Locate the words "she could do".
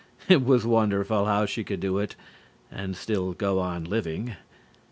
1.45-1.99